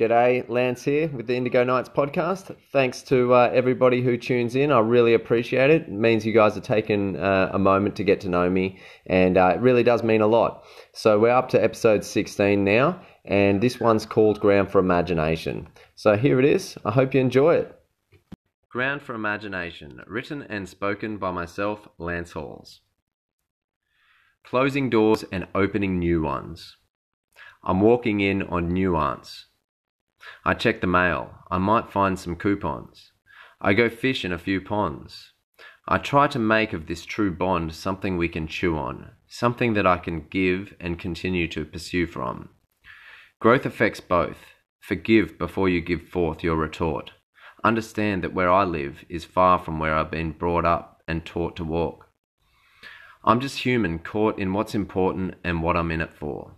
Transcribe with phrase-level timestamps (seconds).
[0.00, 2.56] G'day, Lance here with the Indigo Nights podcast.
[2.72, 4.72] Thanks to uh, everybody who tunes in.
[4.72, 5.82] I really appreciate it.
[5.82, 9.36] It means you guys are taking uh, a moment to get to know me, and
[9.36, 10.64] uh, it really does mean a lot.
[10.94, 15.68] So, we're up to episode 16 now, and this one's called Ground for Imagination.
[15.96, 16.78] So, here it is.
[16.82, 17.78] I hope you enjoy it.
[18.70, 22.80] Ground for Imagination, written and spoken by myself, Lance Halls.
[24.44, 26.78] Closing doors and opening new ones.
[27.62, 29.48] I'm walking in on nuance.
[30.44, 31.34] I check the mail.
[31.50, 33.12] I might find some coupons.
[33.60, 35.32] I go fish in a few ponds.
[35.86, 39.86] I try to make of this true bond something we can chew on, something that
[39.86, 42.50] I can give and continue to pursue from.
[43.40, 44.38] Growth affects both.
[44.80, 47.12] Forgive before you give forth your retort.
[47.62, 51.56] Understand that where I live is far from where I've been brought up and taught
[51.56, 52.06] to walk.
[53.22, 56.54] I'm just human caught in what's important and what I'm in it for.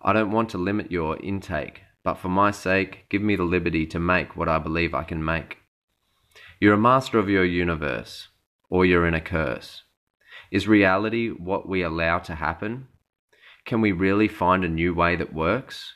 [0.00, 3.86] I don't want to limit your intake, but for my sake, give me the liberty
[3.86, 5.58] to make what I believe I can make.
[6.60, 8.28] You're a master of your universe,
[8.68, 9.82] or you're in a curse.
[10.50, 12.88] Is reality what we allow to happen?
[13.64, 15.94] Can we really find a new way that works?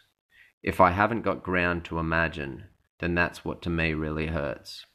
[0.63, 2.65] If I haven't got ground to imagine,
[2.99, 4.87] then that's what to me really hurts.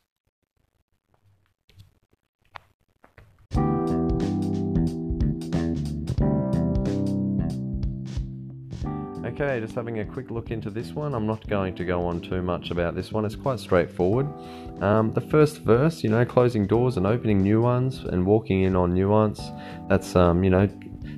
[9.33, 11.15] Okay, just having a quick look into this one.
[11.15, 13.25] I'm not going to go on too much about this one.
[13.25, 14.27] It's quite straightforward.
[14.79, 18.75] Um, the first verse, you know, closing doors and opening new ones and walking in
[18.75, 19.41] on nuance.
[19.89, 20.69] That's, um, you know,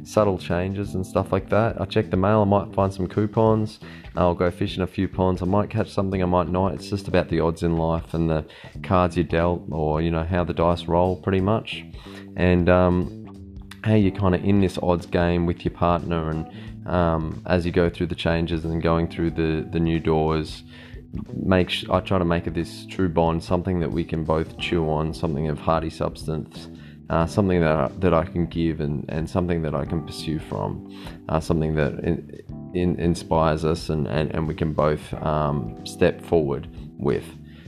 [0.04, 1.82] subtle changes and stuff like that.
[1.82, 2.42] I check the mail.
[2.42, 3.82] I might find some coupons.
[4.16, 5.42] I'll go fishing a few ponds.
[5.42, 6.24] I might catch something.
[6.24, 6.74] I might not.
[6.74, 8.46] It's just about the odds in life and the
[8.82, 11.84] cards you dealt, or you know how the dice roll, pretty much,
[12.38, 13.25] and um,
[13.86, 17.72] how you're kind of in this odds game with your partner and um, as you
[17.72, 20.64] go through the changes and going through the, the new doors.
[21.36, 24.58] Make sh- I try to make of this true bond something that we can both
[24.58, 26.68] chew on, something of hearty substance,
[27.12, 30.40] uh, something that I, that I can give and, and something that I can pursue
[30.40, 30.92] from,
[31.30, 32.42] uh, something that in,
[32.74, 36.68] in, inspires us and, and, and we can both um, step forward
[36.98, 37.26] with.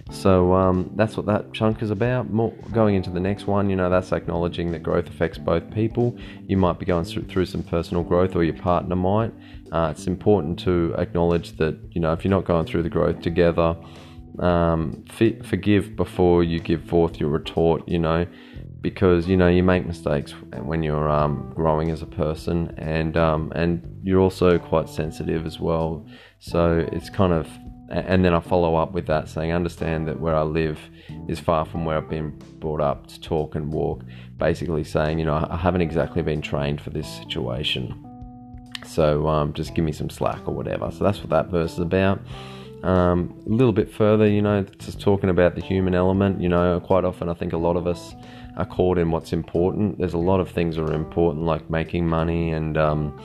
[0.09, 2.29] So um, that's what that chunk is about.
[2.29, 6.17] More, going into the next one, you know, that's acknowledging that growth affects both people.
[6.47, 9.33] You might be going through, some personal growth, or your partner might.
[9.71, 13.21] Uh, it's important to acknowledge that, you know, if you're not going through the growth
[13.21, 13.75] together,
[14.39, 18.25] um, f- forgive before you give forth your retort, you know,
[18.79, 20.31] because, you know, you make mistakes
[20.61, 25.59] when you're um, growing as a person and, um, and you're also quite sensitive as
[25.59, 26.05] well.
[26.39, 27.47] So it's kind of
[27.89, 30.79] and then I follow up with that saying, understand that where I live
[31.27, 34.03] is far from where I've been brought up to talk and walk.
[34.37, 38.03] Basically, saying, you know, I haven't exactly been trained for this situation.
[38.85, 40.91] So um, just give me some slack or whatever.
[40.91, 42.19] So that's what that verse is about.
[42.83, 46.41] Um, a little bit further, you know, just talking about the human element.
[46.41, 48.13] You know, quite often I think a lot of us
[48.57, 49.97] are caught in what's important.
[49.97, 53.19] There's a lot of things that are important, like making money and um,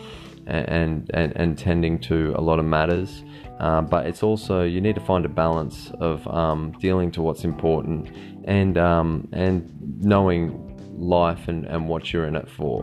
[0.47, 3.25] and, and and tending to a lot of matters.
[3.58, 7.44] Uh, but it's also you need to find a balance of um, dealing to what's
[7.44, 8.10] important
[8.44, 9.70] and um, and
[10.00, 12.82] knowing life and, and what you're in it for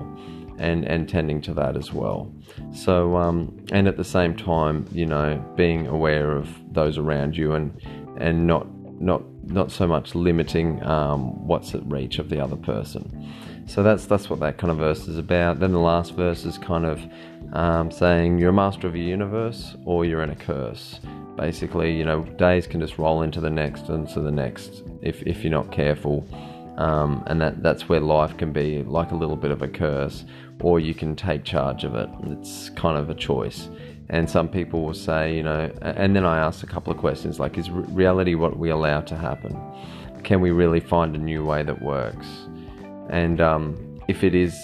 [0.58, 2.32] and and tending to that as well
[2.74, 7.54] so um, and at the same time you know being aware of those around you
[7.54, 7.72] and
[8.18, 8.68] and not
[9.02, 13.34] not not so much limiting um, what's at reach of the other person
[13.70, 16.58] so that's that's what that kind of verse is about then the last verse is
[16.58, 17.00] kind of
[17.54, 21.00] um, saying you're a master of your universe or you're in a curse.
[21.36, 25.24] Basically, you know, days can just roll into the next and to the next if,
[25.24, 26.28] if you're not careful.
[26.78, 30.26] Um, and that, that's where life can be like a little bit of a curse,
[30.62, 32.10] or you can take charge of it.
[32.28, 33.70] It's kind of a choice.
[34.10, 37.40] And some people will say, you know, and then I ask a couple of questions
[37.40, 39.60] like, is reality what we allow to happen?
[40.24, 42.28] Can we really find a new way that works?
[43.10, 44.56] And um, if it is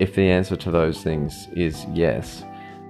[0.00, 2.42] if the answer to those things is yes,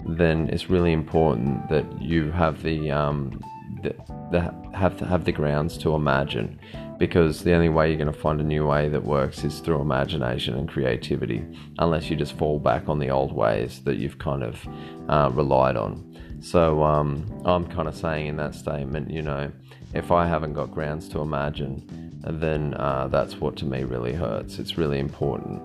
[0.06, 3.42] then it's really important that you have the, um,
[3.82, 3.94] the,
[4.30, 4.40] the
[4.74, 6.58] have to have the grounds to imagine,
[6.98, 9.80] because the only way you're going to find a new way that works is through
[9.80, 11.44] imagination and creativity,
[11.80, 14.64] unless you just fall back on the old ways that you've kind of
[15.08, 16.06] uh, relied on.
[16.40, 19.50] So um, I'm kind of saying in that statement, you know,
[19.94, 24.58] if I haven't got grounds to imagine, then uh, that's what to me really hurts.
[24.58, 25.62] It's really important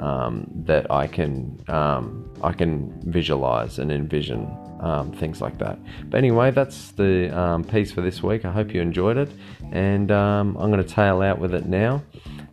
[0.00, 4.46] um, that I can um, I can visualize and envision
[4.80, 5.78] um, things like that.
[6.10, 8.44] But anyway, that's the um, piece for this week.
[8.44, 9.30] I hope you enjoyed it,
[9.72, 12.02] and um, I'm going to tail out with it now.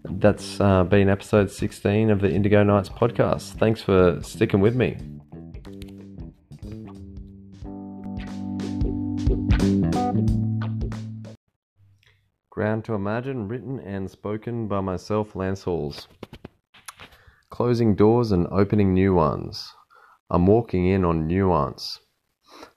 [0.05, 3.53] That's uh, been episode 16 of the Indigo Nights podcast.
[3.53, 4.97] Thanks for sticking with me.
[12.53, 16.07] Ground to Imagine, written and spoken by myself, Lance Halls.
[17.49, 19.73] Closing doors and opening new ones.
[20.29, 21.99] I'm walking in on nuance.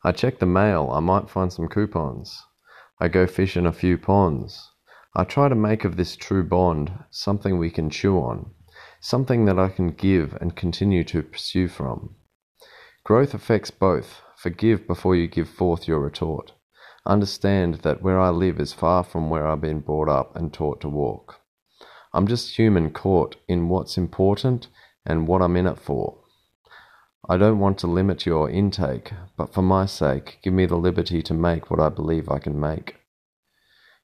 [0.03, 2.43] I check the mail, I might find some coupons.
[2.99, 4.73] I go fish in a few ponds.
[5.15, 8.53] I try to make of this true bond something we can chew on,
[9.01, 12.15] something that I can give and continue to pursue from.
[13.05, 14.23] Growth affects both.
[14.39, 16.53] Forgive before you give forth your retort.
[17.07, 20.81] Understand that where I live is far from where I've been brought up and taught
[20.81, 21.41] to walk.
[22.13, 24.67] I'm just human caught in what's important
[25.05, 26.19] and what I'm in it for.
[27.29, 31.23] I don't want to limit your intake, but for my sake, give me the liberty
[31.23, 32.97] to make what I believe I can make.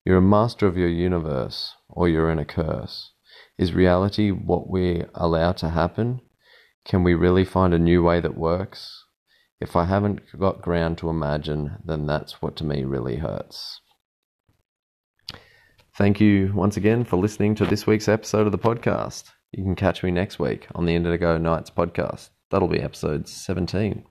[0.05, 3.13] You're a master of your universe, or you're in a curse.
[3.59, 6.21] Is reality what we allow to happen?
[6.85, 9.02] Can we really find a new way that works?
[9.63, 13.81] If I haven't got ground to imagine, then that's what to me really hurts.
[15.97, 19.31] Thank you once again for listening to this week's episode of the podcast.
[19.53, 22.31] You can catch me next week on the Indigo Nights podcast.
[22.51, 24.05] That'll be episode 17.